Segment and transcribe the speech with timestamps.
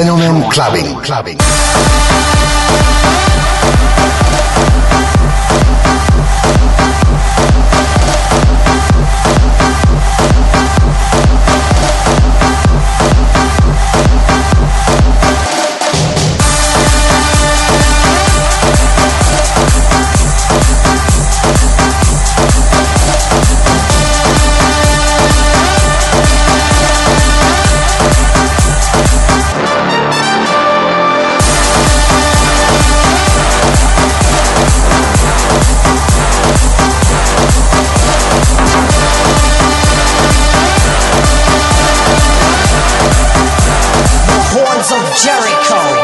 [0.00, 1.38] Fenomen clubbing, clubbing.
[45.22, 45.99] Jericho.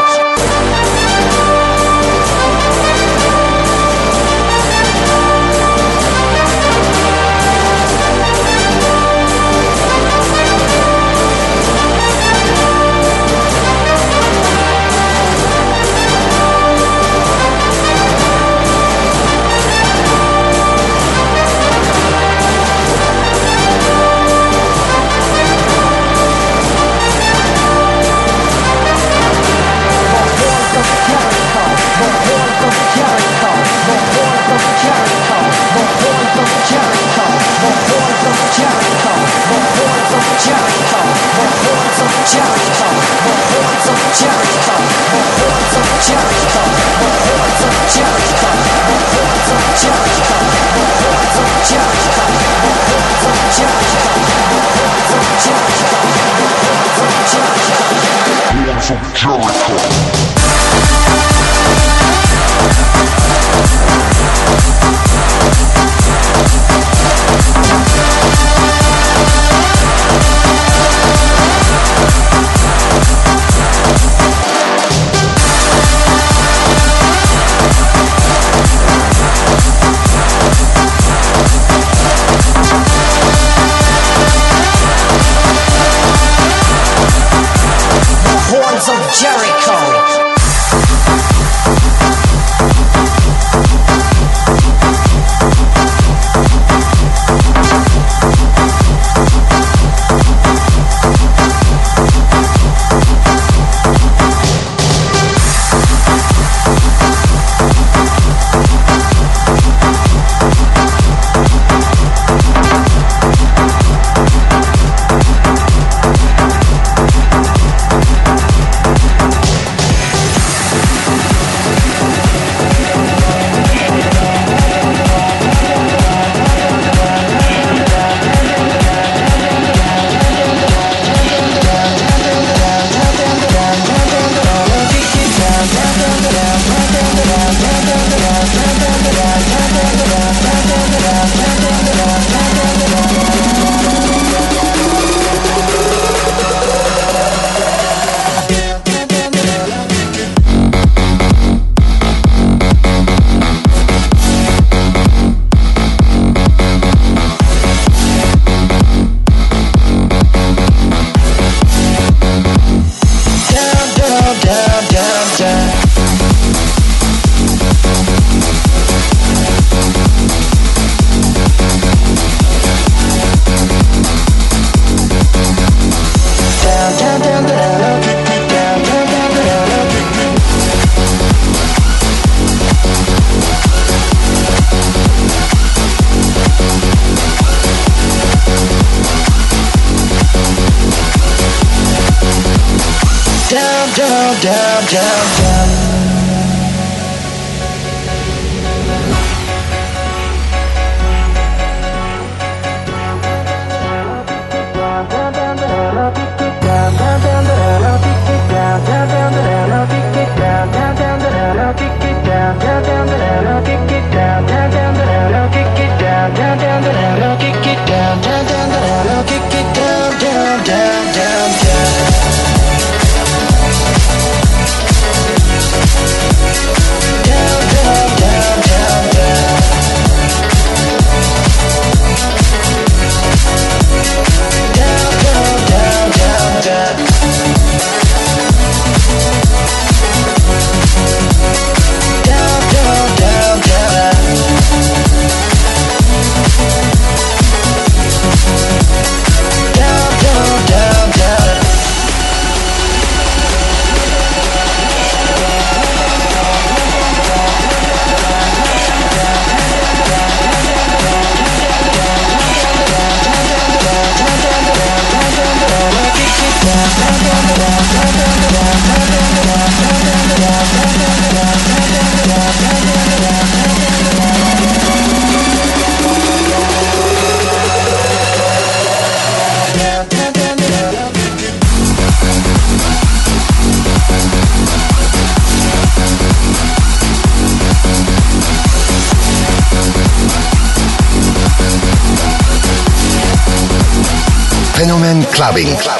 [295.57, 295.81] Clubbing.
[295.81, 295.96] Club,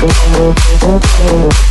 [0.00, 1.00] Fenomen Clubbing.
[1.00, 1.69] Club.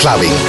[0.00, 0.39] Club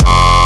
[0.00, 0.39] speakers.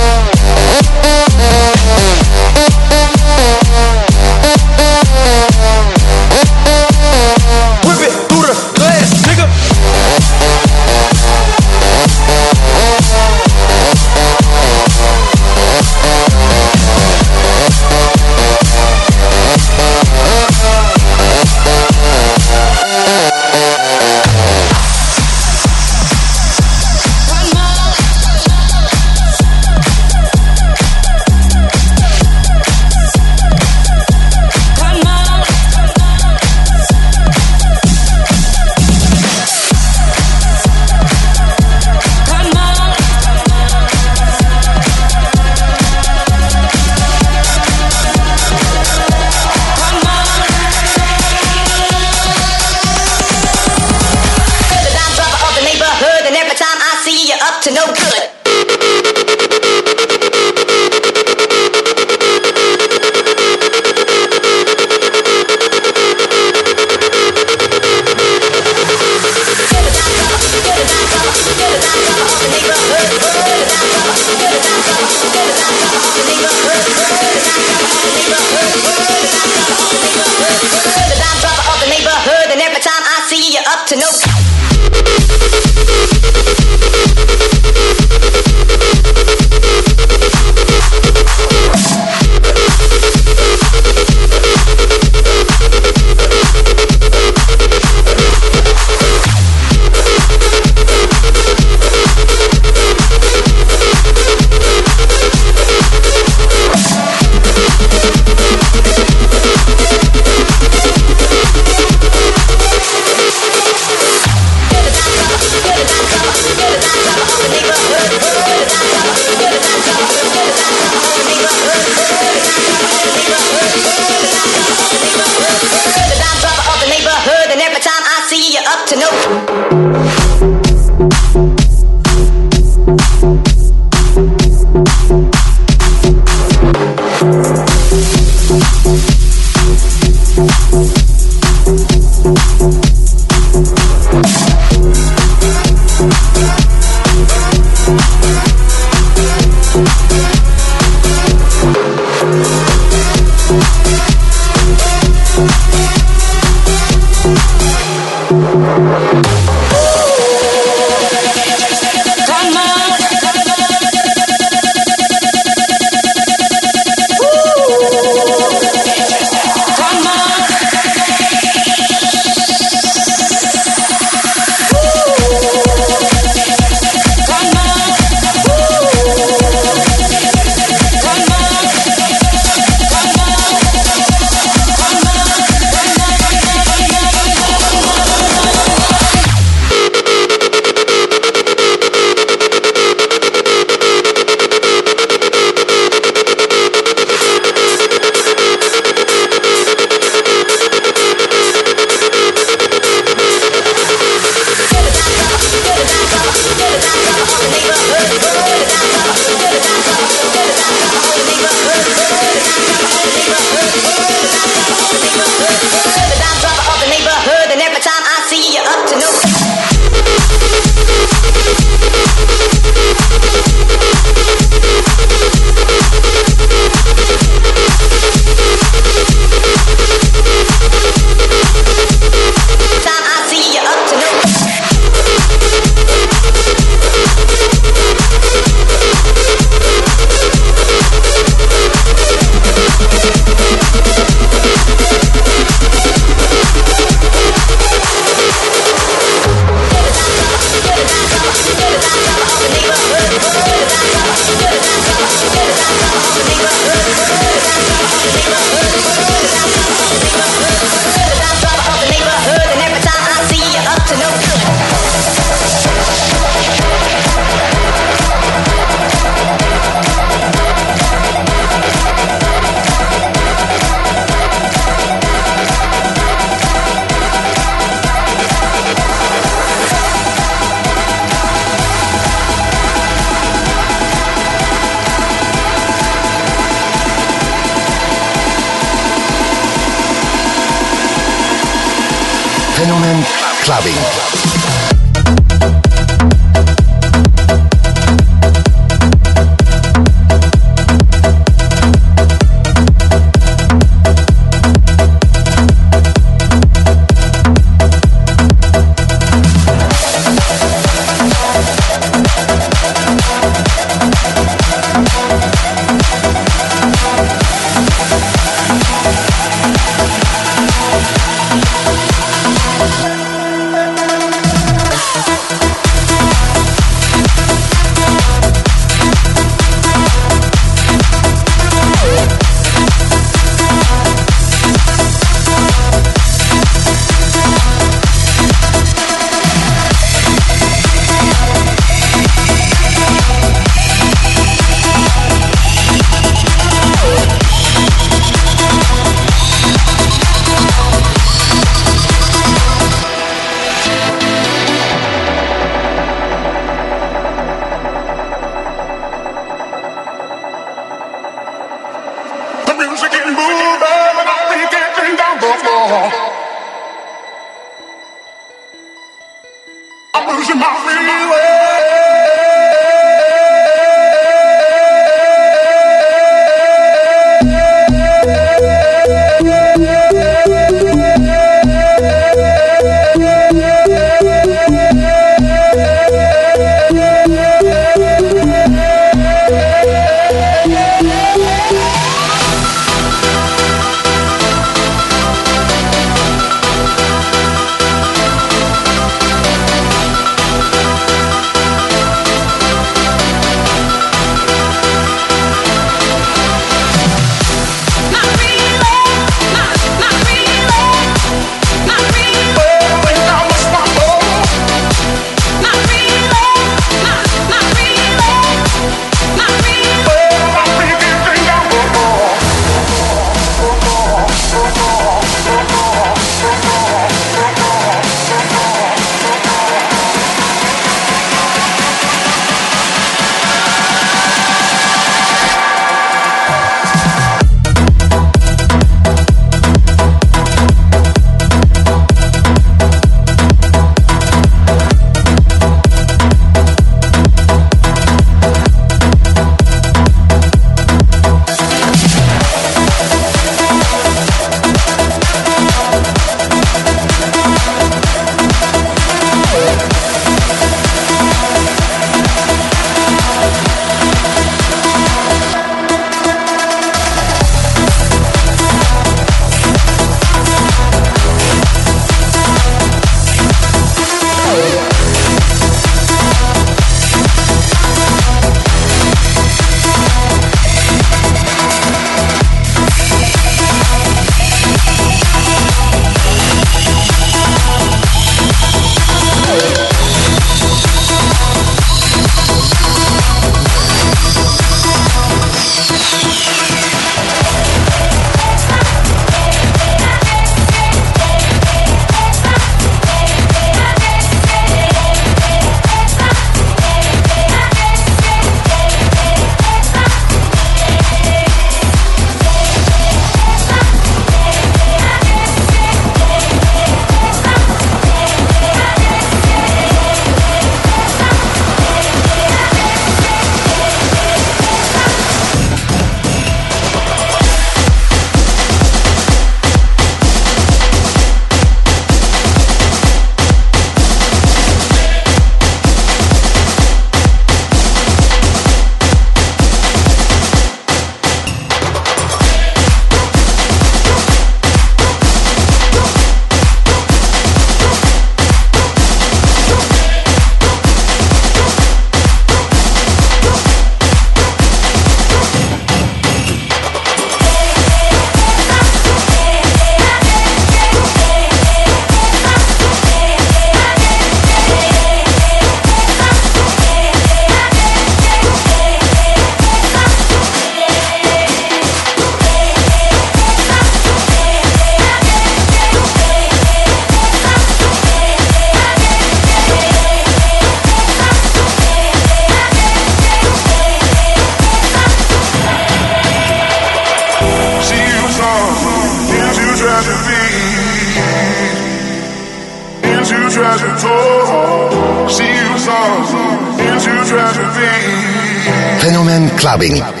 [599.41, 600.00] Clubbing.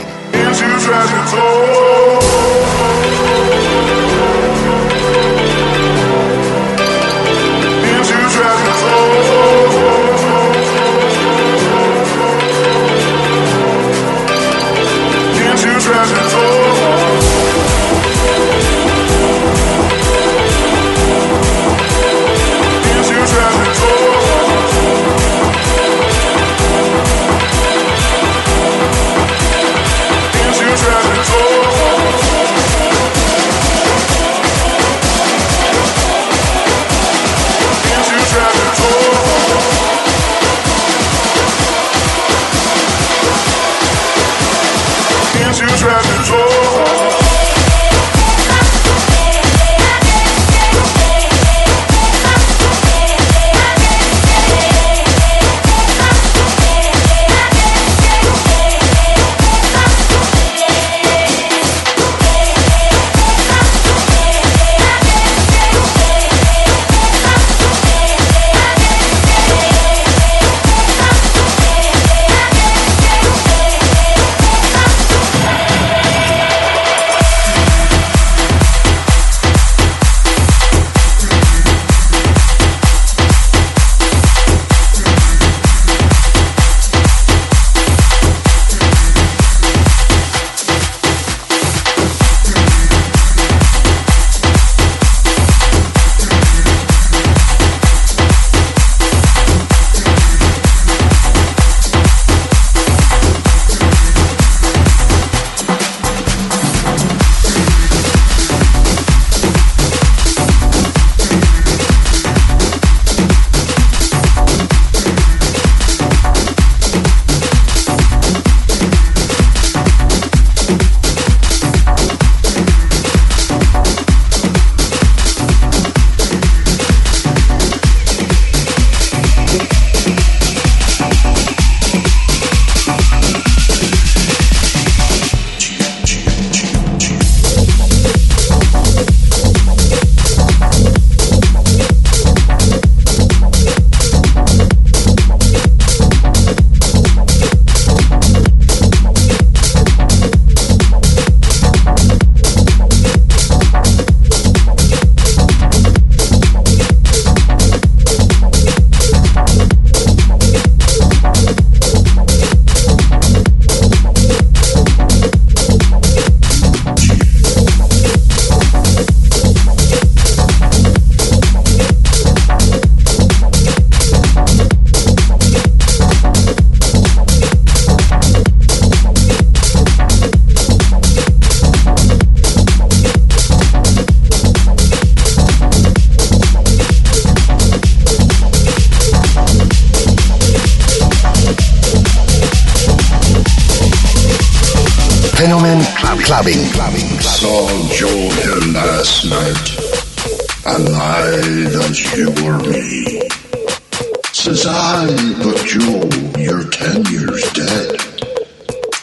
[204.61, 205.07] Son,
[205.41, 206.07] but Joe,
[206.37, 207.97] you're ten years dead.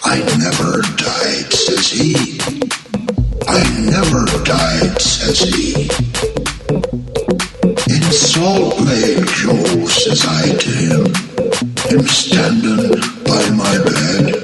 [0.04, 2.38] I never died, says he.
[3.48, 3.58] I
[3.90, 5.90] never died, says he.
[7.92, 11.06] In Salt Lake, Joe, says I to him,
[11.90, 12.94] him standing
[13.26, 14.38] by my bed.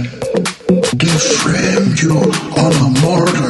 [0.99, 2.19] They framed you
[2.59, 3.44] on a mortar.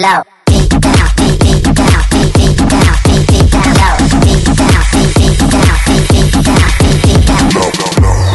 [0.00, 0.22] Down low.
[0.46, 3.96] Deep down, deep, deep down, deep, deep down, deep, deep down low.
[3.98, 7.54] Deep down, deep, deep down, deep, deep down, deep, deep down.
[7.54, 8.28] Low, low, low.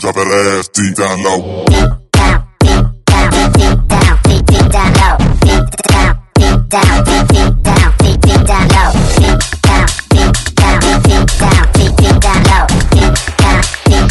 [0.00, 1.64] Girl, drop that ass deep down low.
[2.12, 5.16] Down, deep down, deep down, deep, deep down low.
[5.88, 6.14] Down,
[6.68, 7.56] down, down, deep,
[8.46, 8.94] down low.
[9.58, 10.76] Down, down,
[11.38, 12.66] down, deep, down low.
[12.98, 13.64] Down,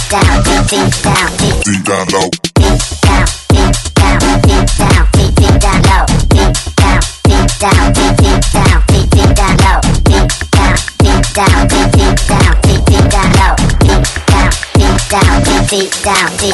[0.10, 2.37] down, down, Deep down low.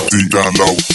[0.10, 0.30] Deep.
[0.32, 0.93] Down low.